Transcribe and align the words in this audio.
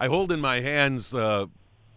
I 0.00 0.06
hold 0.06 0.30
in 0.30 0.40
my 0.40 0.60
hands 0.60 1.12
uh, 1.12 1.46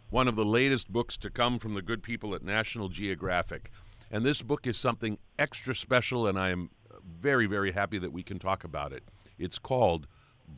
one 0.10 0.28
of 0.28 0.36
the 0.36 0.44
latest 0.44 0.92
books 0.92 1.18
to 1.18 1.30
come 1.30 1.60
from 1.60 1.76
the 1.76 1.84
good 1.84 2.02
people 2.02 2.34
at 2.34 2.42
National 2.42 2.90
Geographic. 2.90 3.70
And 4.10 4.26
this 4.26 4.42
book 4.42 4.66
is 4.66 4.76
something 4.76 5.20
extra 5.38 5.76
special, 5.76 6.26
and 6.26 6.40
I 6.40 6.50
am 6.50 6.72
very, 7.06 7.46
very 7.46 7.74
happy 7.74 8.00
that 8.00 8.12
we 8.12 8.24
can 8.24 8.40
talk 8.40 8.64
about 8.64 8.92
it. 8.92 9.04
It's 9.38 9.60
called 9.60 10.08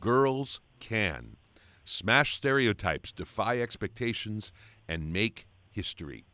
Girls 0.00 0.62
Can 0.80 1.36
Smash 1.84 2.34
Stereotypes, 2.34 3.12
Defy 3.12 3.60
Expectations, 3.60 4.50
and 4.88 5.12
Make 5.12 5.46
History. 5.70 6.24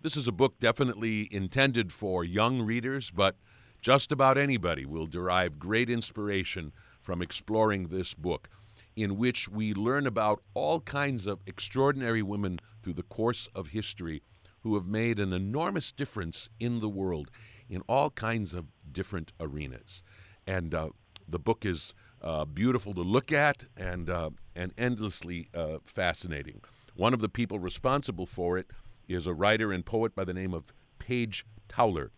This 0.00 0.16
is 0.16 0.28
a 0.28 0.32
book 0.32 0.60
definitely 0.60 1.28
intended 1.34 1.92
for 1.92 2.22
young 2.22 2.62
readers, 2.62 3.10
but 3.10 3.34
just 3.80 4.12
about 4.12 4.38
anybody 4.38 4.86
will 4.86 5.06
derive 5.06 5.58
great 5.58 5.90
inspiration 5.90 6.72
from 7.00 7.20
exploring 7.20 7.88
this 7.88 8.14
book, 8.14 8.48
in 8.96 9.16
which 9.16 9.48
we 9.48 9.74
learn 9.74 10.06
about 10.06 10.42
all 10.54 10.80
kinds 10.80 11.26
of 11.26 11.40
extraordinary 11.46 12.22
women 12.22 12.58
through 12.82 12.94
the 12.94 13.02
course 13.02 13.48
of 13.54 13.68
history 13.68 14.22
who 14.60 14.74
have 14.74 14.86
made 14.86 15.18
an 15.18 15.32
enormous 15.32 15.92
difference 15.92 16.48
in 16.60 16.80
the 16.80 16.88
world 16.88 17.30
in 17.68 17.82
all 17.88 18.10
kinds 18.10 18.54
of 18.54 18.66
different 18.92 19.32
arenas. 19.40 20.02
And 20.46 20.74
uh, 20.74 20.90
the 21.28 21.38
book 21.38 21.64
is 21.64 21.94
uh, 22.20 22.44
beautiful 22.44 22.94
to 22.94 23.00
look 23.00 23.32
at 23.32 23.64
and, 23.76 24.08
uh, 24.08 24.30
and 24.54 24.72
endlessly 24.78 25.48
uh, 25.54 25.78
fascinating. 25.84 26.60
One 26.94 27.14
of 27.14 27.20
the 27.20 27.28
people 27.28 27.58
responsible 27.58 28.26
for 28.26 28.58
it 28.58 28.66
is 29.08 29.26
a 29.26 29.34
writer 29.34 29.72
and 29.72 29.84
poet 29.84 30.14
by 30.14 30.24
the 30.24 30.34
name 30.34 30.54
of 30.54 30.72
Paige 30.98 31.44
Towler 31.68 32.12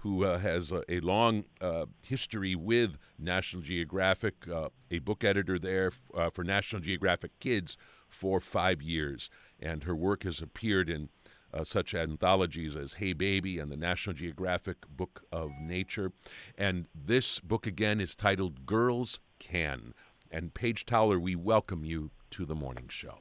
who 0.00 0.24
uh, 0.24 0.38
has 0.38 0.72
a, 0.72 0.82
a 0.88 1.00
long 1.00 1.44
uh, 1.60 1.86
history 2.02 2.54
with 2.54 2.98
National 3.18 3.62
Geographic, 3.62 4.34
uh, 4.48 4.68
a 4.90 4.98
book 4.98 5.24
editor 5.24 5.58
there 5.58 5.88
f- 5.88 6.00
uh, 6.14 6.30
for 6.30 6.44
National 6.44 6.80
Geographic 6.80 7.38
Kids 7.40 7.76
for 8.08 8.40
five 8.40 8.80
years. 8.80 9.28
And 9.60 9.84
her 9.84 9.94
work 9.94 10.22
has 10.24 10.40
appeared 10.40 10.88
in 10.88 11.08
uh, 11.52 11.64
such 11.64 11.94
anthologies 11.94 12.76
as 12.76 12.94
Hey 12.94 13.12
Baby 13.12 13.58
and 13.58 13.72
the 13.72 13.76
National 13.76 14.14
Geographic 14.14 14.78
Book 14.88 15.22
of 15.32 15.50
Nature. 15.60 16.12
And 16.56 16.86
this 16.94 17.40
book 17.40 17.66
again 17.66 18.00
is 18.00 18.14
titled 18.14 18.66
Girls 18.66 19.20
Can. 19.38 19.94
And 20.30 20.54
Paige 20.54 20.84
Towler, 20.84 21.18
we 21.18 21.34
welcome 21.34 21.84
you 21.84 22.10
to 22.32 22.44
the 22.44 22.54
morning 22.54 22.88
show. 22.88 23.18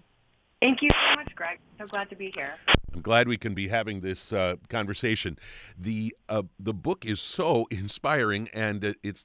Thank 0.62 0.82
you 0.82 0.90
so 0.90 1.16
much, 1.16 1.27
Greg. 1.38 1.60
So 1.78 1.86
glad 1.86 2.10
to 2.10 2.16
be 2.16 2.32
here. 2.36 2.56
I'm 2.94 3.02
glad 3.02 3.28
we 3.28 3.38
can 3.38 3.54
be 3.54 3.68
having 3.68 4.02
this 4.02 4.34
uh, 4.34 4.56
conversation. 4.70 5.38
the 5.78 6.16
uh, 6.28 6.44
The 6.60 6.74
book 6.74 7.06
is 7.06 7.22
so 7.22 7.68
inspiring, 7.72 8.50
and 8.54 8.96
it's 9.04 9.24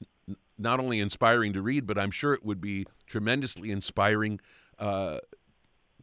not 0.58 0.78
only 0.78 1.00
inspiring 1.00 1.54
to 1.54 1.62
read, 1.62 1.86
but 1.86 1.98
I'm 1.98 2.10
sure 2.10 2.34
it 2.34 2.44
would 2.44 2.60
be 2.60 2.86
tremendously 3.06 3.70
inspiring 3.70 4.40
uh, 4.78 5.18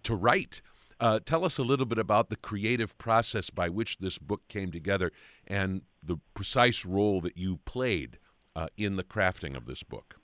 to 0.04 0.16
write. 0.16 0.62
Uh, 1.00 1.20
tell 1.24 1.46
us 1.46 1.58
a 1.58 1.64
little 1.64 1.86
bit 1.86 1.98
about 1.98 2.30
the 2.30 2.36
creative 2.36 2.98
process 2.98 3.50
by 3.50 3.70
which 3.70 4.00
this 4.00 4.18
book 4.18 4.42
came 4.50 4.72
together 4.72 5.12
and 5.48 5.82
the 6.04 6.18
precise 6.34 6.86
role 6.86 7.22
that 7.22 7.38
you 7.38 7.60
played 7.64 8.18
uh, 8.56 8.68
in 8.76 8.98
the 8.98 9.04
crafting 9.04 9.56
of 9.56 9.66
this 9.66 9.84
book. 9.84 10.16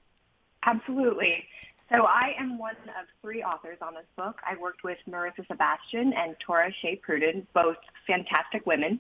Absolutely. 0.66 1.46
So 1.92 2.06
I 2.06 2.34
am 2.40 2.58
one 2.58 2.76
of 3.00 3.06
three 3.22 3.44
authors 3.44 3.78
on 3.82 3.94
this 3.94 4.06
book. 4.18 4.40
I 4.44 4.60
worked 4.60 4.84
with 4.84 4.98
Marissa 5.08 5.46
Sebastian 5.48 6.14
and 6.14 6.36
Tora 6.40 6.72
Shea 6.82 7.00
Pruden, 7.08 7.46
both 7.54 7.78
fantastic 8.08 8.66
women. 8.66 9.00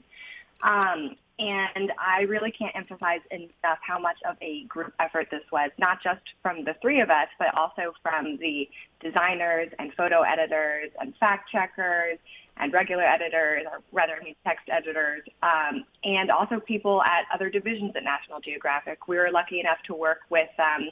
Um, 0.61 1.15
and 1.37 1.91
I 1.99 2.21
really 2.21 2.51
can't 2.51 2.75
emphasize 2.75 3.19
enough 3.31 3.79
how 3.81 3.99
much 3.99 4.17
of 4.29 4.37
a 4.41 4.63
group 4.65 4.93
effort 4.99 5.27
this 5.31 5.41
was, 5.51 5.71
not 5.77 6.01
just 6.01 6.21
from 6.41 6.63
the 6.63 6.75
three 6.81 7.01
of 7.01 7.09
us, 7.09 7.27
but 7.37 7.47
also 7.57 7.93
from 8.01 8.37
the 8.37 8.69
designers 9.01 9.69
and 9.77 9.91
photo 9.95 10.21
editors 10.21 10.91
and 10.99 11.13
fact 11.17 11.51
checkers 11.51 12.19
and 12.57 12.71
regular 12.71 13.03
editors, 13.03 13.63
or 13.69 13.81
rather, 13.91 14.13
I 14.19 14.23
mean, 14.23 14.35
text 14.45 14.69
editors, 14.71 15.23
um, 15.43 15.83
and 16.05 16.31
also 16.31 16.61
people 16.61 17.01
at 17.03 17.25
other 17.33 17.49
divisions 17.49 17.91
at 17.97 18.03
National 18.05 18.39
Geographic. 18.39 19.09
We 19.09 19.17
were 19.17 19.29
lucky 19.29 19.59
enough 19.59 19.79
to 19.87 19.93
work 19.93 20.19
with 20.29 20.47
um, 20.57 20.87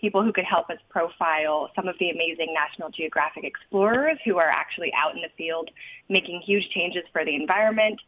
people 0.00 0.22
who 0.22 0.32
could 0.32 0.44
help 0.44 0.70
us 0.70 0.78
profile 0.88 1.70
some 1.74 1.88
of 1.88 1.96
the 1.98 2.10
amazing 2.10 2.54
National 2.54 2.90
Geographic 2.90 3.44
explorers 3.44 4.18
who 4.24 4.38
are 4.38 4.48
actually 4.48 4.92
out 4.94 5.14
in 5.14 5.22
the 5.22 5.28
field 5.36 5.70
making 6.08 6.40
huge 6.40 6.68
changes 6.70 7.02
for 7.12 7.24
the 7.24 7.34
environment. 7.34 8.00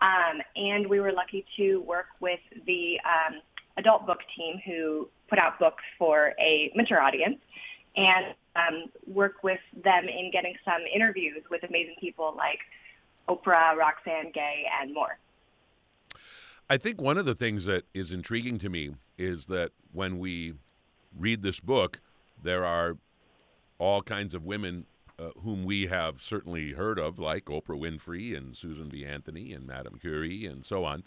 Um, 0.00 0.40
and 0.56 0.86
we 0.86 1.00
were 1.00 1.12
lucky 1.12 1.44
to 1.56 1.80
work 1.82 2.06
with 2.20 2.40
the 2.66 2.98
um, 3.04 3.40
adult 3.76 4.06
book 4.06 4.18
team 4.36 4.60
who 4.64 5.08
put 5.28 5.38
out 5.38 5.58
books 5.58 5.82
for 5.98 6.34
a 6.40 6.72
mature 6.74 7.00
audience 7.00 7.38
and 7.96 8.34
um, 8.56 8.84
work 9.06 9.42
with 9.42 9.60
them 9.84 10.08
in 10.08 10.30
getting 10.30 10.54
some 10.64 10.82
interviews 10.92 11.42
with 11.50 11.62
amazing 11.62 11.94
people 12.00 12.34
like 12.36 12.58
Oprah, 13.28 13.76
Roxane 13.76 14.32
Gay, 14.32 14.66
and 14.80 14.92
more. 14.92 15.18
I 16.68 16.76
think 16.78 17.00
one 17.00 17.18
of 17.18 17.26
the 17.26 17.34
things 17.34 17.66
that 17.66 17.84
is 17.94 18.12
intriguing 18.12 18.58
to 18.58 18.68
me 18.68 18.94
is 19.18 19.46
that 19.46 19.72
when 19.92 20.18
we 20.18 20.54
read 21.18 21.42
this 21.42 21.60
book, 21.60 22.00
there 22.42 22.64
are 22.64 22.96
all 23.78 24.02
kinds 24.02 24.34
of 24.34 24.44
women 24.44 24.86
uh, 25.18 25.30
whom 25.42 25.64
we 25.64 25.86
have 25.86 26.20
certainly 26.20 26.72
heard 26.72 26.98
of, 26.98 27.18
like 27.18 27.46
Oprah 27.46 27.78
Winfrey 27.78 28.36
and 28.36 28.56
Susan 28.56 28.88
B. 28.88 29.04
Anthony 29.04 29.52
and 29.52 29.66
Madame 29.66 29.98
Curie 30.00 30.46
and 30.46 30.64
so 30.64 30.84
on. 30.84 31.02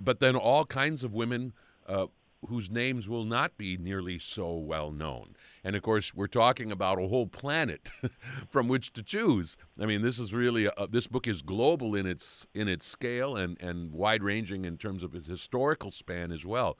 But 0.00 0.20
then 0.20 0.34
all 0.34 0.64
kinds 0.64 1.04
of 1.04 1.12
women 1.12 1.52
uh, 1.86 2.06
whose 2.48 2.70
names 2.70 3.08
will 3.08 3.24
not 3.24 3.56
be 3.58 3.76
nearly 3.76 4.18
so 4.18 4.54
well 4.54 4.90
known. 4.90 5.34
And 5.62 5.76
of 5.76 5.82
course, 5.82 6.14
we're 6.14 6.26
talking 6.26 6.72
about 6.72 6.98
a 6.98 7.08
whole 7.08 7.26
planet 7.26 7.90
from 8.48 8.66
which 8.66 8.92
to 8.94 9.02
choose. 9.02 9.56
I 9.78 9.86
mean, 9.86 10.02
this 10.02 10.18
is 10.18 10.32
really 10.32 10.64
a, 10.64 10.86
this 10.90 11.06
book 11.06 11.26
is 11.26 11.42
global 11.42 11.94
in 11.94 12.06
its 12.06 12.46
in 12.54 12.66
its 12.66 12.86
scale 12.86 13.36
and 13.36 13.60
and 13.60 13.92
wide 13.92 14.22
ranging 14.22 14.64
in 14.64 14.78
terms 14.78 15.02
of 15.02 15.14
its 15.14 15.26
historical 15.26 15.92
span 15.92 16.32
as 16.32 16.44
well 16.44 16.78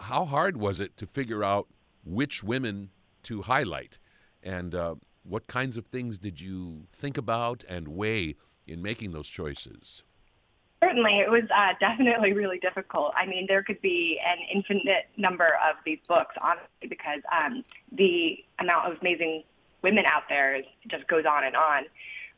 how 0.00 0.24
hard 0.24 0.56
was 0.56 0.80
it 0.80 0.96
to 0.96 1.06
figure 1.06 1.44
out 1.44 1.68
which 2.04 2.42
women 2.42 2.90
to 3.24 3.42
highlight, 3.42 3.98
and 4.42 4.74
uh, 4.74 4.94
what 5.22 5.46
kinds 5.46 5.76
of 5.76 5.86
things 5.86 6.18
did 6.18 6.40
you 6.40 6.86
think 6.92 7.18
about 7.18 7.64
and 7.68 7.88
weigh 7.88 8.36
in 8.66 8.82
making 8.82 9.12
those 9.12 9.28
choices? 9.28 10.02
Certainly, 10.82 11.18
it 11.18 11.30
was 11.30 11.42
uh, 11.54 11.74
definitely 11.78 12.32
really 12.32 12.58
difficult. 12.58 13.12
I 13.14 13.26
mean, 13.26 13.44
there 13.46 13.62
could 13.62 13.82
be 13.82 14.18
an 14.26 14.38
infinite 14.54 15.08
number 15.18 15.48
of 15.68 15.76
these 15.84 15.98
books, 16.08 16.34
honestly, 16.40 16.88
because 16.88 17.20
um, 17.30 17.62
the 17.92 18.38
amount 18.58 18.90
of 18.90 18.98
amazing 19.02 19.42
women 19.82 20.04
out 20.06 20.22
there 20.30 20.62
just 20.88 21.06
goes 21.06 21.24
on 21.26 21.44
and 21.44 21.54
on. 21.54 21.82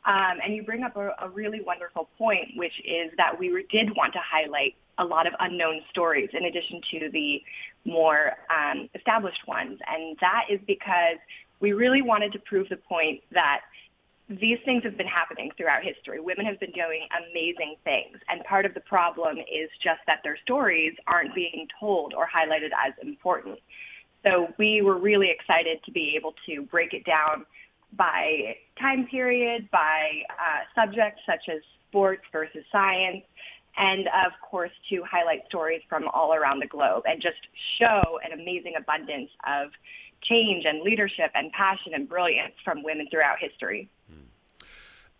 Um, 0.04 0.38
and 0.44 0.54
you 0.54 0.62
bring 0.64 0.82
up 0.82 0.96
a, 0.96 1.14
a 1.20 1.28
really 1.28 1.60
wonderful 1.60 2.08
point, 2.18 2.48
which 2.56 2.80
is 2.84 3.12
that 3.16 3.38
we 3.38 3.64
did 3.70 3.96
want 3.96 4.12
to 4.14 4.18
highlight 4.20 4.74
a 4.98 5.04
lot 5.04 5.26
of 5.26 5.32
unknown 5.40 5.80
stories 5.90 6.28
in 6.32 6.44
addition 6.44 6.80
to 6.90 7.10
the 7.10 7.42
more 7.84 8.32
um, 8.50 8.88
established 8.94 9.46
ones. 9.46 9.78
And 9.86 10.16
that 10.20 10.46
is 10.50 10.60
because 10.66 11.18
we 11.60 11.72
really 11.72 12.02
wanted 12.02 12.32
to 12.32 12.40
prove 12.40 12.68
the 12.68 12.76
point 12.76 13.22
that 13.32 13.60
these 14.28 14.58
things 14.64 14.82
have 14.84 14.96
been 14.96 15.06
happening 15.06 15.50
throughout 15.56 15.82
history. 15.84 16.20
Women 16.20 16.46
have 16.46 16.58
been 16.58 16.72
doing 16.72 17.06
amazing 17.30 17.76
things. 17.84 18.16
And 18.28 18.42
part 18.44 18.66
of 18.66 18.74
the 18.74 18.80
problem 18.80 19.38
is 19.38 19.70
just 19.82 20.00
that 20.06 20.20
their 20.24 20.38
stories 20.44 20.94
aren't 21.06 21.34
being 21.34 21.66
told 21.78 22.14
or 22.14 22.26
highlighted 22.26 22.70
as 22.86 22.92
important. 23.02 23.58
So 24.24 24.52
we 24.58 24.82
were 24.82 24.98
really 24.98 25.30
excited 25.30 25.82
to 25.84 25.90
be 25.90 26.14
able 26.16 26.34
to 26.46 26.62
break 26.62 26.94
it 26.94 27.04
down 27.04 27.44
by 27.96 28.56
time 28.78 29.06
period, 29.06 29.68
by 29.70 30.22
uh, 30.30 30.80
subjects 30.80 31.20
such 31.26 31.48
as 31.48 31.60
sports 31.88 32.22
versus 32.32 32.64
science, 32.72 33.22
and 33.76 34.06
of 34.08 34.32
course 34.42 34.72
to 34.90 35.02
highlight 35.04 35.46
stories 35.46 35.82
from 35.88 36.08
all 36.08 36.34
around 36.34 36.60
the 36.60 36.66
globe 36.66 37.04
and 37.06 37.20
just 37.20 37.36
show 37.78 38.18
an 38.24 38.32
amazing 38.38 38.74
abundance 38.78 39.30
of 39.46 39.70
change 40.22 40.64
and 40.64 40.82
leadership 40.82 41.30
and 41.34 41.50
passion 41.52 41.94
and 41.94 42.08
brilliance 42.08 42.54
from 42.64 42.82
women 42.82 43.08
throughout 43.10 43.38
history. 43.38 43.88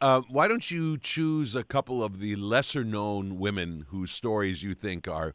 Uh, 0.02 0.20
why 0.28 0.48
don't 0.48 0.68
you 0.68 0.98
choose 0.98 1.54
a 1.54 1.62
couple 1.62 2.02
of 2.02 2.18
the 2.18 2.34
lesser 2.34 2.82
known 2.82 3.38
women 3.38 3.86
whose 3.90 4.10
stories 4.10 4.60
you 4.64 4.74
think 4.74 5.06
are 5.06 5.32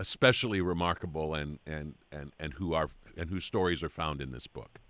especially 0.00 0.60
remarkable 0.60 1.34
and, 1.34 1.60
and, 1.64 1.94
and, 2.10 2.32
and 2.40 2.54
who 2.54 2.74
are 2.74 2.90
and 3.16 3.30
whose 3.30 3.44
stories 3.44 3.80
are 3.80 3.88
found 3.88 4.20
in 4.20 4.32
this 4.32 4.48
book? 4.48 4.80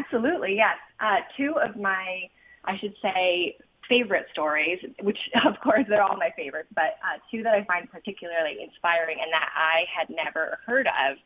Absolutely, 0.00 0.56
yes. 0.56 0.76
Uh, 0.98 1.16
two 1.36 1.54
of 1.62 1.76
my, 1.76 2.28
I 2.64 2.78
should 2.78 2.94
say, 3.02 3.56
favorite 3.88 4.26
stories, 4.32 4.78
which 5.02 5.18
of 5.44 5.60
course 5.60 5.84
they're 5.88 6.02
all 6.02 6.16
my 6.16 6.30
favorites, 6.36 6.68
but 6.74 6.96
uh, 7.04 7.18
two 7.30 7.42
that 7.42 7.54
I 7.54 7.64
find 7.64 7.90
particularly 7.90 8.58
inspiring 8.62 9.18
and 9.20 9.32
that 9.32 9.48
I 9.54 9.84
had 9.94 10.08
never 10.08 10.58
heard 10.64 10.86
of 10.86 11.16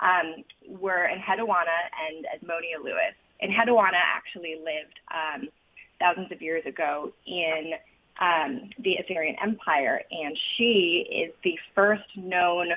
um, 0.00 0.44
were 0.80 1.08
Enheduanna 1.08 1.78
and 2.08 2.26
Edmonia 2.36 2.82
Lewis. 2.82 3.14
Enheduanna 3.42 3.98
actually 3.98 4.56
lived 4.56 5.00
um, 5.12 5.48
thousands 5.98 6.30
of 6.30 6.42
years 6.42 6.64
ago 6.66 7.12
in 7.26 7.72
um, 8.20 8.70
the 8.78 8.96
Assyrian 8.96 9.36
Empire, 9.42 10.02
and 10.10 10.38
she 10.56 11.06
is 11.10 11.32
the 11.42 11.58
first 11.74 12.04
known 12.16 12.68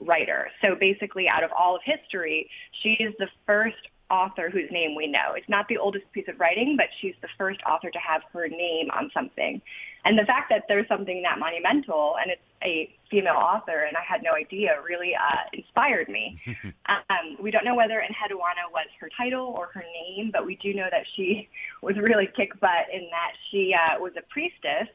writer. 0.00 0.48
So 0.62 0.74
basically, 0.74 1.28
out 1.28 1.42
of 1.42 1.50
all 1.58 1.76
of 1.76 1.82
history, 1.84 2.48
she 2.82 2.90
is 2.92 3.14
the 3.18 3.28
first 3.46 3.76
author 4.10 4.50
whose 4.50 4.70
name 4.70 4.94
we 4.94 5.06
know. 5.06 5.34
It's 5.34 5.48
not 5.48 5.66
the 5.68 5.78
oldest 5.78 6.10
piece 6.12 6.26
of 6.28 6.38
writing, 6.38 6.76
but 6.76 6.86
she's 7.00 7.14
the 7.22 7.28
first 7.36 7.60
author 7.68 7.90
to 7.90 7.98
have 7.98 8.22
her 8.32 8.48
name 8.48 8.90
on 8.90 9.10
something. 9.12 9.60
And 10.04 10.18
the 10.18 10.24
fact 10.24 10.50
that 10.50 10.64
there's 10.68 10.86
something 10.88 11.22
that 11.22 11.38
monumental 11.38 12.14
and 12.20 12.30
it's 12.30 12.42
a 12.62 12.94
female 13.10 13.34
author 13.34 13.84
and 13.86 13.96
I 13.96 14.02
had 14.06 14.22
no 14.22 14.32
idea 14.32 14.76
really 14.86 15.14
uh, 15.14 15.42
inspired 15.52 16.08
me. 16.08 16.40
um, 16.88 17.36
we 17.40 17.50
don't 17.50 17.64
know 17.64 17.74
whether 17.74 18.00
Enheduanna 18.00 18.70
was 18.72 18.86
her 19.00 19.10
title 19.16 19.46
or 19.46 19.68
her 19.74 19.82
name, 19.82 20.30
but 20.32 20.46
we 20.46 20.56
do 20.56 20.74
know 20.74 20.88
that 20.90 21.04
she 21.16 21.48
was 21.82 21.96
really 21.96 22.28
kick 22.36 22.58
butt 22.60 22.86
in 22.92 23.08
that 23.10 23.32
she 23.50 23.74
uh, 23.74 23.98
was 23.98 24.12
a 24.16 24.22
priestess 24.30 24.88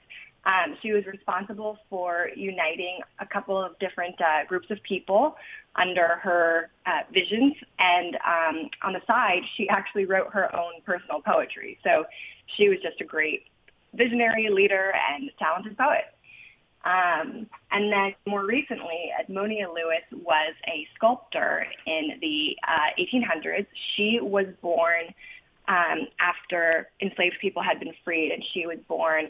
um, 0.45 0.75
she 0.81 0.91
was 0.91 1.05
responsible 1.05 1.77
for 1.89 2.29
uniting 2.35 2.99
a 3.19 3.25
couple 3.25 3.61
of 3.61 3.77
different 3.79 4.19
uh, 4.19 4.45
groups 4.47 4.71
of 4.71 4.81
people 4.83 5.35
under 5.75 6.19
her 6.21 6.69
uh, 6.85 7.01
visions. 7.13 7.53
And 7.77 8.15
um, 8.15 8.69
on 8.81 8.93
the 8.93 9.01
side, 9.05 9.41
she 9.55 9.69
actually 9.69 10.05
wrote 10.05 10.31
her 10.33 10.53
own 10.55 10.81
personal 10.85 11.21
poetry. 11.21 11.77
So 11.83 12.05
she 12.57 12.69
was 12.69 12.79
just 12.81 12.99
a 13.01 13.05
great 13.05 13.43
visionary 13.93 14.49
leader 14.49 14.93
and 15.11 15.29
talented 15.37 15.77
poet. 15.77 16.05
Um, 16.83 17.45
and 17.71 17.91
then 17.93 18.15
more 18.25 18.43
recently, 18.45 19.11
Edmonia 19.21 19.67
Lewis 19.67 20.01
was 20.11 20.55
a 20.67 20.87
sculptor 20.95 21.67
in 21.85 22.17
the 22.19 22.57
uh, 22.67 22.99
1800s. 22.99 23.67
She 23.95 24.19
was 24.19 24.47
born 24.63 25.13
um, 25.67 26.07
after 26.19 26.89
enslaved 26.99 27.35
people 27.39 27.61
had 27.61 27.79
been 27.79 27.93
freed, 28.03 28.31
and 28.31 28.43
she 28.51 28.65
was 28.65 28.79
born 28.87 29.29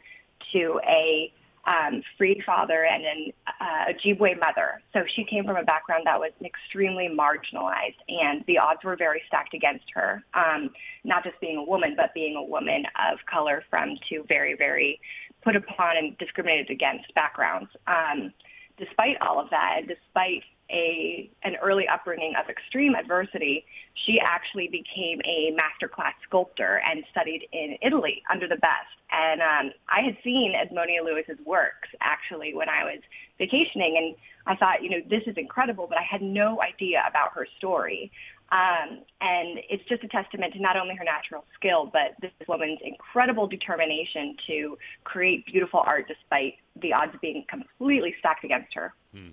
to 0.54 0.80
a 0.88 1.32
um, 1.66 2.02
freed 2.18 2.42
father 2.46 2.86
and 2.86 3.04
an 3.06 3.34
uh, 3.60 3.92
Ojibwe 3.92 4.40
mother. 4.40 4.82
So 4.94 5.04
she 5.16 5.24
came 5.24 5.46
from 5.46 5.58
a 5.58 5.64
background 5.64 6.04
that 6.06 6.20
was 6.20 6.32
extremely 6.44 7.08
marginalized, 7.08 8.00
and 8.08 8.44
the 8.48 8.58
odds 8.58 8.84
were 8.84 8.96
very 8.96 9.22
stacked 9.28 9.54
against 9.54 9.86
her. 9.94 10.24
Um, 10.34 10.72
not 11.04 11.24
just 11.24 11.40
being 11.40 11.58
a 11.58 11.64
woman, 11.64 11.94
but 11.96 12.14
being 12.14 12.36
a 12.36 12.44
woman 12.44 12.84
of 13.12 13.20
color 13.32 13.64
from 13.70 13.96
two 14.10 14.26
very, 14.28 14.56
very 14.56 15.00
put 15.44 15.56
upon 15.56 15.98
and 15.98 16.18
discriminated 16.18 16.70
against 16.70 17.14
backgrounds. 17.14 17.70
Um, 17.88 18.34
despite 18.78 19.18
all 19.22 19.40
of 19.40 19.50
that, 19.50 19.82
despite 19.88 20.44
a 20.72 21.30
an 21.44 21.56
early 21.62 21.88
upbringing 21.88 22.34
of 22.42 22.50
extreme 22.50 22.96
adversity, 22.96 23.66
she 24.06 24.20
actually 24.20 24.68
became 24.68 25.20
a 25.26 25.56
masterclass 25.56 26.14
sculptor 26.24 26.82
and 26.90 27.04
studied 27.12 27.48
in 27.52 27.78
Italy 27.82 28.24
under 28.32 28.48
the 28.48 28.56
best. 28.56 28.96
And 29.12 29.42
um, 29.42 29.74
I 29.90 30.02
had 30.02 30.16
seen 30.24 30.54
Edmonia 30.54 31.04
Lewis's 31.04 31.44
works 31.46 31.90
actually 32.00 32.54
when 32.54 32.70
I 32.70 32.86
was 32.86 33.02
vacationing, 33.38 33.98
and 33.98 34.16
I 34.48 34.56
thought, 34.56 34.82
you 34.82 34.90
know, 34.90 35.02
this 35.10 35.24
is 35.28 35.36
incredible, 35.38 35.88
but 35.88 35.98
I 35.98 36.04
had 36.04 36.22
no 36.22 36.62
idea 36.62 37.04
about 37.08 37.34
her 37.34 37.46
story. 37.58 38.12
Um, 38.52 39.04
and 39.22 39.60
it's 39.70 39.84
just 39.88 40.04
a 40.04 40.10
testament 40.10 40.54
to 40.54 40.62
not 40.62 40.76
only 40.76 40.94
her 40.96 41.06
natural 41.06 41.46
skill, 41.56 41.90
but 41.92 42.16
this 42.22 42.32
woman's 42.50 42.80
incredible 42.84 43.48
determination 43.48 44.36
to 44.48 44.78
create 45.06 45.46
beautiful 45.46 45.82
art 45.86 46.08
despite 46.10 46.56
the 46.82 46.92
odds 46.92 47.14
being 47.22 47.46
completely 47.50 48.14
stacked 48.20 48.44
against 48.44 48.74
her. 48.74 48.94
Hmm. 49.14 49.30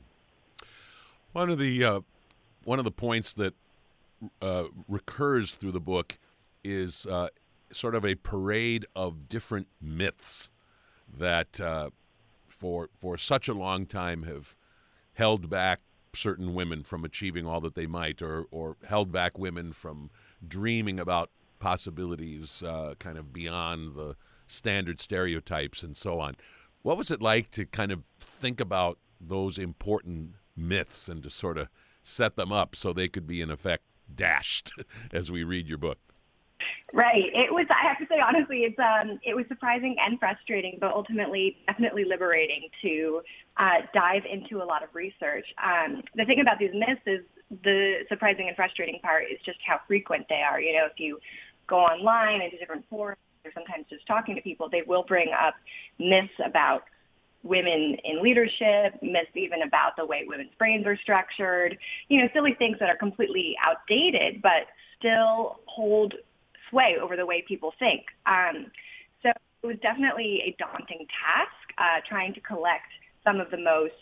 One 1.32 1.50
of 1.50 1.59
the 1.59 1.85
uh, 1.85 2.00
one 2.65 2.79
of 2.79 2.85
the 2.85 2.93
points 2.93 3.35
that 3.35 3.55
uh, 4.41 4.65
recurs 4.87 5.56
through 5.56 5.73
the 5.73 5.81
book 5.81 6.17
is 6.62 7.06
uh, 7.06 7.29
sort 7.73 7.94
of 7.97 8.05
a 8.05 8.15
parade 8.15 8.87
of 8.94 9.29
different 9.29 9.67
myths 9.81 10.49
that 11.19 11.61
uh, 11.61 11.91
for 12.47 12.88
for 12.99 13.19
such 13.19 13.49
a 13.49 13.55
long 13.55 13.85
time 13.85 14.23
have 14.23 14.56
held 15.15 15.50
back 15.50 15.81
certain 16.19 16.55
women 16.55 16.82
from 16.82 17.05
achieving 17.05 17.47
all 17.47 17.61
that 17.61 17.75
they 17.75 17.87
might, 17.87 18.20
or 18.23 18.47
or 18.50 18.76
held 18.87 19.12
back 19.12 19.38
women 19.38 19.73
from 19.73 20.11
dreaming 20.47 21.00
about 21.00 21.31
possibilities 21.59 22.62
uh, 22.62 22.94
kind 22.99 23.19
of 23.19 23.32
beyond 23.32 23.94
the 23.94 24.17
standard 24.47 25.00
stereotypes 25.00 25.82
and 25.82 25.97
so 25.97 26.20
on. 26.20 26.37
What 26.82 26.97
was 26.97 27.11
it 27.11 27.20
like 27.20 27.50
to 27.53 27.67
kind 27.67 27.93
of 27.93 28.03
think 28.20 28.61
about 28.61 28.99
those 29.20 29.59
important 29.59 30.35
myths 30.56 31.09
and 31.09 31.23
to 31.23 31.31
sort 31.31 31.59
of 31.59 31.69
set 32.03 32.37
them 32.37 32.53
up 32.53 32.75
so 32.75 32.93
they 32.93 33.09
could 33.09 33.26
be 33.26 33.41
in 33.41 33.50
effect 33.50 33.85
dashed 34.15 34.73
as 35.12 35.31
we 35.31 35.44
read 35.44 35.69
your 35.69 35.79
book. 35.79 35.99
Right. 36.94 37.26
It 37.35 37.52
was. 37.52 37.67
I 37.69 37.87
have 37.87 37.99
to 37.99 38.06
say 38.08 38.19
honestly, 38.19 38.61
it's 38.61 38.79
um, 38.79 39.20
it 39.23 39.37
was 39.37 39.44
surprising 39.49 39.96
and 40.00 40.19
frustrating, 40.19 40.79
but 40.81 40.90
ultimately 40.90 41.58
definitely 41.67 42.05
liberating 42.06 42.62
to 42.82 43.20
uh, 43.58 43.82
dive 43.93 44.23
into 44.25 44.62
a 44.62 44.64
lot 44.64 44.82
of 44.82 44.88
research. 44.94 45.44
Um, 45.62 46.02
the 46.14 46.25
thing 46.25 46.40
about 46.40 46.58
these 46.58 46.73
myths 46.73 47.02
is 47.05 47.20
the 47.62 48.05
surprising 48.08 48.49
and 48.49 48.56
frustrating 48.56 49.00
part 49.02 49.25
is 49.31 49.38
just 49.44 49.58
how 49.67 49.81
frequent 49.87 50.26
they 50.31 50.43
are. 50.43 50.62
You 50.62 50.79
know, 50.79 50.87
if 50.87 50.99
you 50.99 51.19
go 51.67 51.81
online 51.81 52.40
into 52.40 52.56
different 52.56 52.87
forums 52.88 53.19
or 53.44 53.50
sometimes 53.52 53.84
just 53.91 54.06
talking 54.06 54.34
to 54.37 54.41
people, 54.41 54.70
they 54.70 54.82
will 54.87 55.02
bring 55.02 55.29
up 55.38 55.56
myths 55.99 56.32
about 56.43 56.84
women 57.43 57.96
in 58.05 58.23
leadership, 58.23 58.99
myths 59.02 59.31
even 59.34 59.62
about 59.62 59.94
the 59.96 60.06
way 60.06 60.25
women's 60.26 60.55
brains 60.58 60.87
are 60.87 60.96
structured, 60.96 61.79
you 62.08 62.20
know, 62.20 62.29
silly 62.32 62.55
things 62.55 62.79
that 62.81 62.88
are 62.88 62.96
completely 62.96 63.56
outdated, 63.62 64.41
but 64.43 64.69
still 64.99 65.61
hold 65.67 66.14
sway 66.70 66.97
over 67.00 67.17
the 67.17 67.26
way 67.26 67.43
people 67.47 67.73
think. 67.79 68.06
Um, 68.26 68.70
so 69.23 69.31
it 69.62 69.67
was 69.67 69.76
definitely 69.82 70.43
a 70.44 70.56
daunting 70.59 71.06
task 71.25 71.53
uh, 71.79 72.00
trying 72.09 72.35
to 72.35 72.41
collect 72.41 72.91
some 73.25 73.41
of 73.41 73.50
the 73.50 73.59
most 73.59 73.94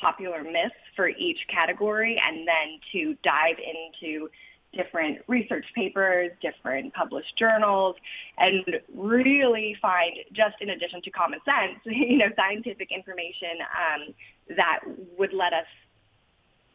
popular 0.00 0.42
myths 0.42 0.74
for 0.94 1.08
each 1.08 1.38
category 1.48 2.20
and 2.22 2.46
then 2.46 2.78
to 2.92 3.16
dive 3.22 3.56
into 3.58 4.28
different 4.76 5.18
research 5.26 5.64
papers, 5.74 6.30
different 6.42 6.92
published 6.92 7.36
journals, 7.38 7.96
and 8.38 8.64
really 8.94 9.76
find, 9.80 10.16
just 10.32 10.56
in 10.60 10.70
addition 10.70 11.00
to 11.02 11.10
common 11.10 11.40
sense, 11.44 11.78
you 11.84 12.18
know, 12.18 12.28
scientific 12.36 12.90
information 12.92 13.58
um, 13.62 14.14
that 14.56 14.80
would 15.18 15.32
let 15.32 15.52
us, 15.52 15.66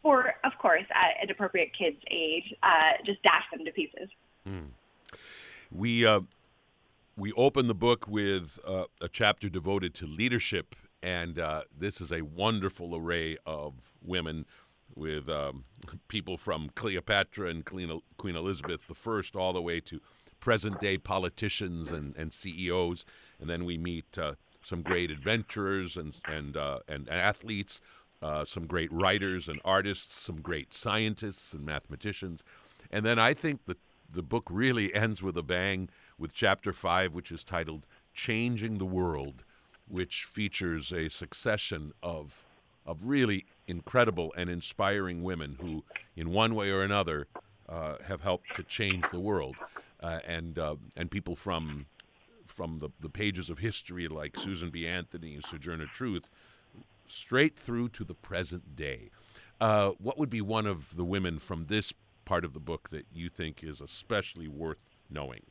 for 0.01 0.33
of 0.43 0.51
course, 0.59 0.85
at 0.93 1.23
an 1.23 1.29
appropriate 1.29 1.71
kid's 1.77 2.01
age, 2.09 2.53
uh, 2.63 2.93
just 3.05 3.21
dash 3.23 3.43
them 3.51 3.63
to 3.65 3.71
pieces. 3.71 4.09
Hmm. 4.45 4.65
We 5.71 6.05
uh, 6.05 6.21
we 7.17 7.31
open 7.33 7.67
the 7.67 7.75
book 7.75 8.07
with 8.07 8.59
uh, 8.65 8.85
a 9.01 9.07
chapter 9.07 9.49
devoted 9.49 9.93
to 9.95 10.07
leadership, 10.07 10.75
and 11.03 11.39
uh, 11.39 11.63
this 11.77 12.01
is 12.01 12.11
a 12.11 12.21
wonderful 12.21 12.95
array 12.95 13.37
of 13.45 13.73
women 14.03 14.45
with 14.95 15.29
um, 15.29 15.63
people 16.07 16.37
from 16.37 16.69
Cleopatra 16.75 17.49
and 17.49 17.65
Queen 17.65 18.35
Elizabeth 18.35 18.89
I 18.89 19.21
all 19.35 19.53
the 19.53 19.61
way 19.61 19.79
to 19.81 20.01
present 20.39 20.79
day 20.79 20.97
politicians 20.97 21.91
and, 21.91 22.15
and 22.17 22.33
CEOs. 22.33 23.05
And 23.39 23.49
then 23.49 23.63
we 23.63 23.77
meet 23.77 24.17
uh, 24.17 24.33
some 24.63 24.81
great 24.81 25.11
adventurers 25.11 25.97
and, 25.97 26.19
and, 26.25 26.57
uh, 26.57 26.79
and 26.87 27.07
athletes, 27.09 27.79
uh, 28.21 28.45
some 28.45 28.65
great 28.67 28.91
writers 28.91 29.47
and 29.47 29.61
artists, 29.63 30.19
some 30.19 30.41
great 30.41 30.73
scientists 30.73 31.53
and 31.53 31.65
mathematicians. 31.65 32.41
And 32.91 33.05
then 33.05 33.19
I 33.19 33.33
think 33.33 33.65
the, 33.65 33.77
the 34.13 34.21
book 34.23 34.47
really 34.49 34.93
ends 34.93 35.21
with 35.21 35.37
a 35.37 35.43
bang 35.43 35.89
with 36.17 36.33
chapter 36.33 36.73
five, 36.73 37.13
which 37.13 37.31
is 37.31 37.43
titled 37.43 37.85
Changing 38.13 38.77
the 38.77 38.85
World, 38.85 39.43
which 39.87 40.25
features 40.25 40.91
a 40.91 41.09
succession 41.09 41.93
of 42.03 42.43
of 42.85 43.03
really 43.05 43.45
incredible 43.67 44.33
and 44.35 44.49
inspiring 44.49 45.21
women 45.21 45.55
who, 45.61 45.83
in 46.15 46.31
one 46.31 46.55
way 46.55 46.71
or 46.71 46.81
another, 46.81 47.27
uh, 47.69 47.95
have 48.03 48.21
helped 48.21 48.55
to 48.55 48.63
change 48.63 49.05
the 49.11 49.19
world, 49.19 49.55
uh, 50.01 50.19
and 50.25 50.57
uh, 50.59 50.75
and 50.97 51.09
people 51.11 51.35
from 51.35 51.85
from 52.45 52.79
the, 52.79 52.89
the 52.99 53.09
pages 53.09 53.49
of 53.49 53.59
history 53.59 54.07
like 54.07 54.37
Susan 54.37 54.69
B. 54.69 54.85
Anthony 54.87 55.35
and 55.35 55.45
Sojourner 55.45 55.85
Truth, 55.85 56.29
straight 57.07 57.55
through 57.57 57.89
to 57.89 58.03
the 58.03 58.13
present 58.13 58.75
day. 58.75 59.09
Uh, 59.61 59.91
what 59.99 60.17
would 60.17 60.29
be 60.29 60.41
one 60.41 60.65
of 60.65 60.95
the 60.95 61.05
women 61.05 61.39
from 61.39 61.67
this 61.67 61.93
part 62.25 62.45
of 62.45 62.53
the 62.53 62.59
book 62.59 62.89
that 62.91 63.05
you 63.13 63.29
think 63.29 63.63
is 63.63 63.81
especially 63.81 64.47
worth 64.47 64.77
knowing? 65.09 65.41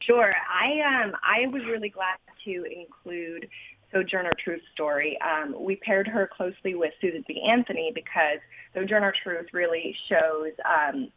Sure. 0.00 0.34
I 0.50 0.80
um 0.80 1.12
I 1.22 1.46
was 1.48 1.62
really 1.64 1.90
glad 1.90 2.16
to 2.44 2.64
include 2.64 3.48
Sojourner 3.92 4.32
Truth's 4.42 4.64
story. 4.72 5.18
Um, 5.20 5.54
we 5.58 5.76
paired 5.76 6.06
her 6.06 6.28
closely 6.34 6.74
with 6.74 6.92
Susan 7.00 7.24
B. 7.26 7.42
Anthony 7.46 7.92
because 7.94 8.38
Sojourner 8.74 9.12
Truth 9.22 9.48
really 9.52 9.96
shows 10.08 10.52
um, 10.64 11.10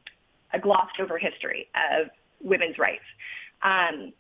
a 0.54 0.60
glossed 0.60 1.00
over 1.00 1.18
history 1.18 1.68
of 1.92 2.08
women's 2.42 2.78
rights. 2.78 3.04
Um, 3.62 4.12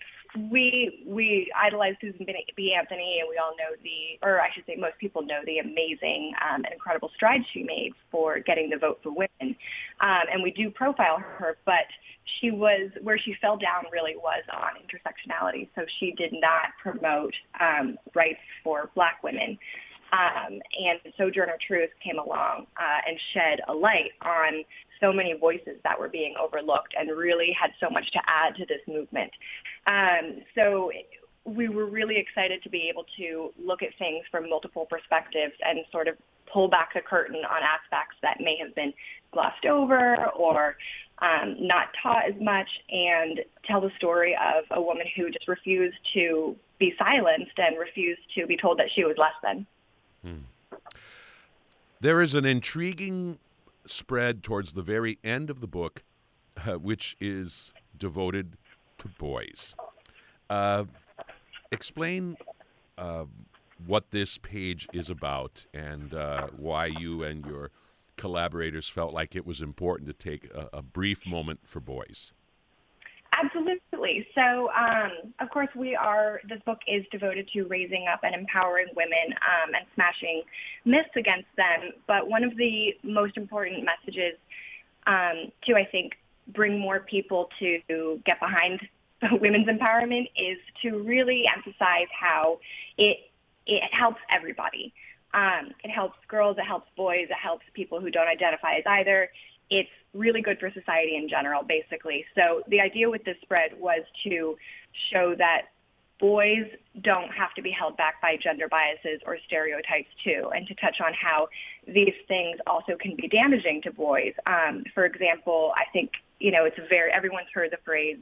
we 0.52 1.04
we 1.06 1.52
idolize 1.56 1.96
Susan 2.02 2.25
B. 2.56 2.74
Anthony, 2.78 3.20
and 3.20 3.30
we 3.30 3.38
all 3.38 3.56
know 3.58 3.75
the, 3.84 4.25
or 4.25 4.42
I 4.42 4.52
should 4.54 4.66
say, 4.66 4.75
most 4.75 4.98
people 5.00 5.22
know 5.22 5.42
the 5.46 5.60
amazing 5.60 6.34
um, 6.42 6.63
and 6.66 6.74
incredible 6.74 7.12
strides 7.16 7.46
she 7.54 7.63
made 7.63 7.94
for 8.12 8.40
getting 8.40 8.70
the 8.70 8.78
vote 8.78 9.00
for 9.04 9.12
women, 9.12 9.56
um, 10.02 10.24
and 10.32 10.44
we 10.44 10.52
do 10.52 10.70
profile 10.72 11.18
her. 11.20 11.58
But 11.66 11.86
she 12.40 12.52
was 12.52 12.90
where 13.02 13.18
she 13.18 13.36
fell 13.42 13.58
down 13.58 13.86
really 13.92 14.16
was 14.16 14.44
on 14.52 14.72
intersectionality. 14.82 15.70
So 15.75 15.86
she 16.00 16.12
did 16.12 16.34
not 16.34 16.70
promote 16.82 17.34
um, 17.60 17.98
rights 18.16 18.40
for 18.63 18.90
Black 18.96 19.24
women. 19.24 19.58
Um, 20.13 20.62
and 20.77 21.00
Sojourner 21.17 21.58
Truth 21.67 21.89
came 22.03 22.20
along 22.20 22.67
uh, 22.77 23.00
and 23.08 23.17
shed 23.34 23.60
a 23.67 23.74
light 23.74 24.12
on 24.22 24.63
so 25.01 25.12
many 25.12 25.34
voices 25.34 25.79
that 25.84 26.00
were 26.00 26.08
being 26.08 26.36
overlooked 26.41 26.93
and 26.98 27.10
really 27.17 27.55
had 27.60 27.72
so 27.79 27.89
much 27.89 28.10
to 28.12 28.20
add 28.27 28.55
to 28.55 28.65
this 28.67 28.79
movement. 28.88 29.32
Um, 29.88 30.43
so 30.53 30.91
we 31.46 31.67
were 31.67 31.88
really 31.88 32.17
excited 32.17 32.62
to 32.63 32.70
be 32.70 32.88
able 32.89 33.05
to 33.17 33.51
look 33.60 33.82
at 33.82 33.89
things 33.98 34.24
from 34.29 34.50
multiple 34.50 34.86
perspectives 34.88 35.53
and 35.65 35.79
sort 35.91 36.08
of 36.08 36.15
pull 36.51 36.67
back 36.67 36.93
the 36.93 37.01
curtain 37.01 37.38
on 37.38 37.62
aspects 37.63 38.15
that 38.22 38.38
may 38.39 38.55
have 38.63 38.74
been 38.75 38.93
glossed 39.32 39.65
over 39.65 40.27
or 40.38 40.77
um, 41.20 41.55
not 41.60 41.88
taught 42.01 42.25
as 42.27 42.39
much 42.39 42.67
and 42.89 43.41
tell 43.65 43.82
the 43.82 43.91
story 43.98 44.36
of 44.36 44.63
a 44.77 44.82
woman 44.82 45.08
who 45.15 45.32
just 45.32 45.48
refused 45.48 45.98
to 46.13 46.55
be 46.79 46.93
silenced 47.00 47.58
and 47.58 47.79
refused 47.79 48.22
to 48.36 48.46
be 48.46 48.55
told 48.55 48.77
that 48.77 48.88
she 48.93 49.03
was 49.03 49.15
less 49.17 49.34
than. 49.41 49.65
Hmm. 50.24 50.77
There 52.00 52.22
is 52.22 52.36
an 52.36 52.46
intriguing 52.46 53.39
spread 53.86 54.44
towards 54.44 54.74
the 54.74 54.82
very 54.82 55.20
end 55.24 55.50
of 55.50 55.62
the 55.62 55.68
book, 55.68 56.03
uh, 56.65 56.74
which 56.74 57.15
is 57.20 57.72
devoted 57.98 58.58
to 59.00 59.08
boys. 59.20 59.74
Uh, 60.50 60.86
explain 61.72 62.38
uh, 62.98 63.25
what 63.88 64.12
this 64.12 64.38
page 64.38 64.88
is 64.94 65.10
about 65.10 65.65
and 65.74 66.13
uh, 66.13 66.48
why 66.58 66.86
you 66.86 67.24
and 67.24 67.46
your 67.46 67.72
collaborators 68.15 68.88
felt 68.88 69.13
like 69.13 69.36
it 69.36 69.46
was 69.46 69.62
important 69.62 70.08
to 70.08 70.13
take 70.13 70.50
a, 70.53 70.70
a 70.74 70.82
brief 70.82 71.25
moment 71.25 71.60
for 71.63 71.80
boys. 71.80 72.32
Absolutely. 74.04 74.28
So, 74.36 74.70
um, 74.72 75.34
of 75.40 75.50
course, 75.50 75.70
we 75.76 75.96
are. 75.96 76.42
This 76.48 76.60
book 76.66 76.80
is 76.88 77.06
devoted 77.12 77.48
to 77.54 77.64
raising 77.64 78.06
up 78.12 78.22
and 78.24 78.36
empowering 78.36 78.88
women 78.96 79.34
um, 79.34 79.74
and 79.76 79.86
smashing 79.96 80.44
myths 80.86 81.10
against 81.16 81.48
them. 81.56 81.92
But 82.08 82.28
one 82.28 82.44
of 82.44 82.56
the 82.58 82.96
most 83.04 83.38
important 83.38 83.86
messages 83.86 84.38
um, 85.08 85.52
to, 85.66 85.76
I 85.76 85.86
think, 85.86 86.14
bring 86.50 86.80
more 86.80 87.00
people 87.00 87.50
to 87.60 88.22
get 88.26 88.40
behind 88.40 88.82
women's 89.32 89.68
empowerment 89.68 90.30
is 90.36 90.58
to 90.82 91.00
really 91.00 91.46
emphasize 91.56 92.08
how 92.18 92.60
it 92.98 93.30
it 93.66 93.84
helps 93.94 94.20
everybody. 94.30 94.94
Um, 95.34 95.72
it 95.84 95.90
helps 95.90 96.18
girls, 96.28 96.58
it 96.58 96.66
helps 96.66 96.88
boys, 96.96 97.28
it 97.30 97.38
helps 97.42 97.64
people 97.74 98.00
who 98.02 98.12
don't 98.12 98.28
identify 98.28 98.74
as 98.76 98.84
either. 98.86 99.30
It's 99.70 99.89
really 100.13 100.41
good 100.41 100.60
for 100.60 100.72
society 100.72 101.15
in 101.15 101.27
general, 101.27 101.63
basically. 101.63 102.25
So 102.36 102.63
the 102.67 102.79
idea 102.79 103.10
with 103.10 103.24
this 103.24 103.38
spread 103.41 103.72
was 103.79 104.01
to 104.25 104.58
show 105.12 105.36
that 105.38 105.70
boys 106.20 106.65
don't 107.01 107.29
have 107.34 107.53
to 107.53 107.62
be 107.62 107.72
held 107.72 107.98
back 107.98 108.22
by 108.22 108.38
gender 108.38 108.67
biases 108.70 109.20
or 109.25 109.38
stereotypes 109.46 110.08
too, 110.24 110.51
and 110.55 110.65
to 110.67 110.75
touch 110.75 111.01
on 111.01 111.13
how 111.13 111.48
these 111.88 112.13
things 112.27 112.60
also 112.67 112.96
can 112.96 113.15
be 113.15 113.27
damaging 113.27 113.82
to 113.82 113.91
boys. 113.91 114.34
Um, 114.46 114.84
for 114.93 115.05
example, 115.05 115.74
I 115.75 115.84
think 115.91 116.12
you 116.39 116.51
know 116.51 116.65
it's 116.65 116.77
very 116.89 117.12
everyone's 117.12 117.50
heard 117.53 117.72
the 117.72 117.79
phrase 117.84 118.17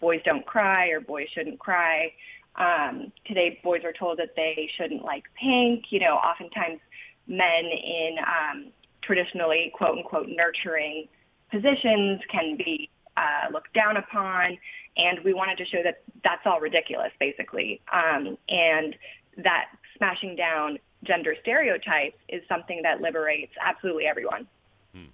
"boys 0.00 0.20
don't 0.24 0.44
cry" 0.44 0.88
or 0.88 1.00
"boys 1.00 1.28
shouldn't 1.32 1.58
cry." 1.58 2.12
Um, 2.56 3.12
today, 3.24 3.58
boys 3.62 3.82
are 3.84 3.92
told 3.92 4.18
that 4.18 4.34
they 4.34 4.68
shouldn't 4.76 5.04
like 5.04 5.24
pink. 5.40 5.84
You 5.90 6.00
know, 6.00 6.16
oftentimes 6.16 6.80
men 7.26 7.64
in 7.64 8.16
um, 8.18 8.66
traditionally 9.06 9.72
quote 9.74 9.98
unquote 9.98 10.28
nurturing 10.28 11.08
positions 11.50 12.20
can 12.30 12.56
be 12.56 12.90
uh, 13.16 13.50
looked 13.52 13.72
down 13.72 13.96
upon, 13.96 14.58
and 14.96 15.18
we 15.24 15.32
wanted 15.32 15.56
to 15.58 15.64
show 15.64 15.82
that 15.82 16.02
that's 16.22 16.42
all 16.44 16.60
ridiculous, 16.60 17.12
basically, 17.18 17.80
um, 17.92 18.36
and 18.48 18.96
that 19.38 19.66
smashing 19.96 20.36
down 20.36 20.78
gender 21.04 21.34
stereotypes 21.40 22.16
is 22.28 22.42
something 22.48 22.82
that 22.82 23.00
liberates 23.00 23.52
absolutely 23.64 24.06
everyone. 24.06 24.46
Hmm. 24.94 25.06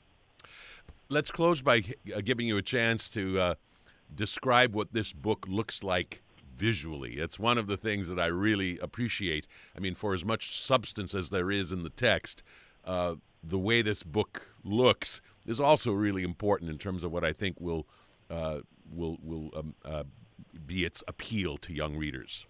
Let's 1.08 1.30
close 1.30 1.62
by 1.62 1.84
uh, 2.14 2.20
giving 2.25 2.46
you 2.46 2.56
a 2.56 2.62
chance 2.62 3.08
to 3.11 3.38
uh, 3.38 3.54
describe 4.14 4.75
what 4.75 4.92
this 4.92 5.12
book 5.12 5.46
looks 5.49 5.82
like 5.82 6.22
visually. 6.56 7.14
It's 7.18 7.38
one 7.38 7.58
of 7.58 7.66
the 7.66 7.76
things 7.76 8.08
that 8.08 8.18
I 8.18 8.26
really 8.26 8.78
appreciate. 8.78 9.46
I 9.76 9.80
mean, 9.80 9.94
for 9.94 10.14
as 10.14 10.25
much 10.25 10.58
substance 10.58 11.14
as 11.14 11.30
there 11.30 11.50
is 11.50 11.72
in 11.72 11.82
the 11.82 11.90
text, 11.90 12.42
uh, 12.84 13.16
the 13.42 13.58
way 13.58 13.82
this 13.82 14.02
book 14.02 14.50
looks 14.64 15.20
is 15.46 15.61
also 15.61 15.92
really 15.92 16.22
important 16.22 16.70
in 16.70 16.78
terms 16.78 17.04
of 17.04 17.12
what 17.12 17.25
I 17.25 17.32
think 17.32 17.61
will 17.61 17.87
uh, 18.30 18.61
will 18.90 19.18
will 19.22 19.50
um, 19.56 19.75
uh, 19.84 20.04
be 20.66 20.84
its 20.84 21.02
appeal 21.08 21.56
to 21.58 21.72
young 21.72 21.96
readers. 21.96 22.46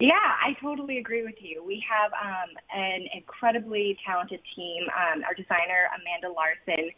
Yeah, 0.00 0.14
I 0.14 0.56
totally 0.62 0.96
agree 0.96 1.24
with 1.24 1.34
you. 1.40 1.62
We 1.62 1.84
have 1.86 2.10
um, 2.14 2.48
an 2.74 3.06
incredibly 3.12 3.98
talented 4.04 4.40
team. 4.56 4.84
Um, 4.88 5.22
our 5.24 5.34
designer, 5.34 5.90
Amanda 5.94 6.34
Larson, 6.34 6.90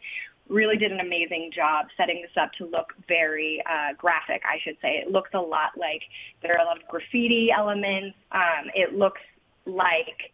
really 0.47 0.77
did 0.77 0.91
an 0.91 1.01
amazing 1.01 1.51
job 1.53 1.87
setting 1.97 2.21
this 2.21 2.31
up 2.41 2.53
to 2.53 2.65
look 2.65 2.93
very 3.07 3.61
uh, 3.69 3.93
graphic, 3.97 4.41
I 4.45 4.57
should 4.63 4.77
say. 4.81 5.03
It 5.05 5.11
looks 5.11 5.31
a 5.33 5.39
lot 5.39 5.71
like 5.77 6.01
there 6.41 6.53
are 6.57 6.63
a 6.63 6.65
lot 6.65 6.81
of 6.81 6.87
graffiti 6.87 7.49
elements. 7.51 8.15
Um, 8.31 8.71
it 8.73 8.93
looks 8.93 9.21
like 9.65 10.31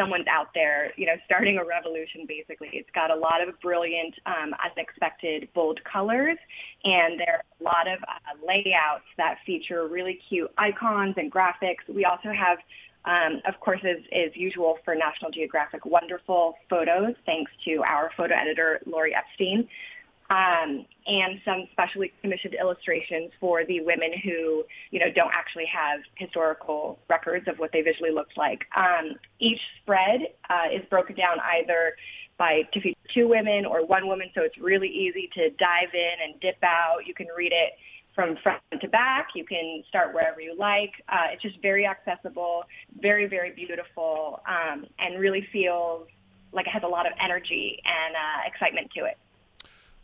someone's 0.00 0.26
out 0.26 0.48
there, 0.54 0.92
you 0.96 1.04
know, 1.04 1.16
starting 1.26 1.58
a 1.58 1.64
revolution 1.64 2.24
basically. 2.26 2.70
It's 2.72 2.88
got 2.94 3.10
a 3.10 3.14
lot 3.16 3.46
of 3.46 3.60
brilliant, 3.60 4.14
um, 4.24 4.54
unexpected, 4.64 5.48
bold 5.54 5.80
colors, 5.84 6.38
and 6.84 7.20
there 7.20 7.42
are 7.42 7.44
a 7.60 7.64
lot 7.64 7.86
of 7.86 8.02
uh, 8.04 8.46
layouts 8.46 9.04
that 9.18 9.38
feature 9.44 9.86
really 9.86 10.18
cute 10.28 10.50
icons 10.56 11.14
and 11.18 11.30
graphics. 11.30 11.86
We 11.88 12.04
also 12.04 12.32
have 12.32 12.58
um, 13.06 13.40
of 13.48 13.58
course, 13.60 13.80
as 13.82 13.96
is 14.12 14.36
usual 14.36 14.76
for 14.84 14.94
National 14.94 15.30
Geographic, 15.30 15.86
wonderful 15.86 16.56
photos, 16.68 17.14
thanks 17.24 17.50
to 17.64 17.82
our 17.82 18.10
photo 18.14 18.34
editor, 18.34 18.80
Lori 18.84 19.14
Epstein, 19.14 19.66
um, 20.30 20.86
and 21.06 21.40
some 21.44 21.66
specially 21.72 22.12
commissioned 22.22 22.54
illustrations 22.54 23.32
for 23.40 23.64
the 23.64 23.80
women 23.80 24.12
who, 24.22 24.64
you 24.90 25.00
know, 25.00 25.10
don't 25.14 25.32
actually 25.34 25.66
have 25.66 26.00
historical 26.14 27.00
records 27.10 27.48
of 27.48 27.58
what 27.58 27.70
they 27.72 27.82
visually 27.82 28.12
looked 28.12 28.38
like. 28.38 28.60
Um, 28.76 29.16
each 29.40 29.60
spread 29.82 30.20
uh, 30.48 30.72
is 30.72 30.82
broken 30.88 31.16
down 31.16 31.38
either 31.40 31.94
by 32.38 32.62
to 32.72 32.80
feature 32.80 32.96
two 33.12 33.28
women 33.28 33.66
or 33.66 33.84
one 33.84 34.06
woman, 34.06 34.30
so 34.34 34.42
it's 34.42 34.56
really 34.56 34.88
easy 34.88 35.28
to 35.34 35.50
dive 35.50 35.92
in 35.92 36.14
and 36.24 36.40
dip 36.40 36.56
out. 36.62 37.00
You 37.04 37.12
can 37.12 37.26
read 37.36 37.52
it 37.52 37.72
from 38.14 38.36
front 38.42 38.60
to 38.80 38.88
back. 38.88 39.28
You 39.34 39.44
can 39.44 39.82
start 39.88 40.14
wherever 40.14 40.40
you 40.40 40.56
like. 40.56 40.92
Uh, 41.08 41.26
it's 41.32 41.42
just 41.42 41.60
very 41.60 41.86
accessible, 41.86 42.64
very, 43.00 43.26
very 43.26 43.50
beautiful, 43.50 44.40
um, 44.46 44.86
and 45.00 45.18
really 45.18 45.46
feels 45.52 46.06
like 46.52 46.66
it 46.66 46.70
has 46.70 46.82
a 46.84 46.88
lot 46.88 47.06
of 47.06 47.12
energy 47.20 47.80
and 47.84 48.14
uh, 48.14 48.48
excitement 48.48 48.90
to 48.96 49.04
it. 49.04 49.18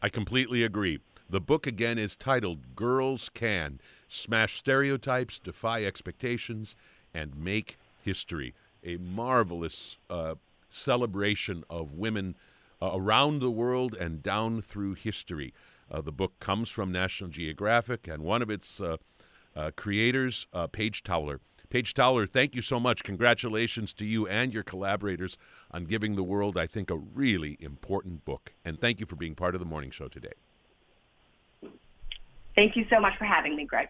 I 0.02 0.10
completely 0.10 0.62
agree. 0.62 1.00
The 1.28 1.40
book 1.40 1.66
again 1.66 1.98
is 1.98 2.16
titled 2.16 2.76
Girls 2.76 3.30
Can 3.30 3.80
Smash 4.08 4.58
Stereotypes, 4.58 5.38
Defy 5.38 5.84
Expectations, 5.84 6.76
and 7.14 7.34
Make 7.36 7.78
History. 8.02 8.54
A 8.84 8.98
marvelous 8.98 9.96
uh, 10.10 10.34
celebration 10.68 11.64
of 11.70 11.94
women 11.94 12.36
uh, 12.80 12.90
around 12.92 13.40
the 13.40 13.50
world 13.50 13.94
and 13.94 14.22
down 14.22 14.60
through 14.60 14.94
history. 14.94 15.54
Uh, 15.90 16.02
the 16.02 16.12
book 16.12 16.38
comes 16.40 16.68
from 16.68 16.92
National 16.92 17.30
Geographic, 17.30 18.06
and 18.06 18.22
one 18.22 18.42
of 18.42 18.50
its 18.50 18.80
uh, 18.80 18.98
uh, 19.56 19.70
creators, 19.76 20.46
uh, 20.52 20.66
Paige 20.66 21.02
Towler. 21.02 21.40
Paige 21.68 21.94
Towler, 21.94 22.26
thank 22.26 22.54
you 22.54 22.62
so 22.62 22.78
much. 22.78 23.02
Congratulations 23.02 23.92
to 23.94 24.04
you 24.04 24.26
and 24.26 24.54
your 24.54 24.62
collaborators 24.62 25.36
on 25.70 25.84
giving 25.84 26.14
the 26.14 26.22
world, 26.22 26.56
I 26.56 26.66
think, 26.66 26.90
a 26.90 26.96
really 26.96 27.56
important 27.60 28.24
book. 28.24 28.52
And 28.64 28.80
thank 28.80 29.00
you 29.00 29.06
for 29.06 29.16
being 29.16 29.34
part 29.34 29.54
of 29.54 29.60
the 29.60 29.66
morning 29.66 29.90
show 29.90 30.08
today. 30.08 30.34
Thank 32.54 32.76
you 32.76 32.86
so 32.88 33.00
much 33.00 33.18
for 33.18 33.24
having 33.24 33.54
me, 33.54 33.64
Greg. 33.64 33.88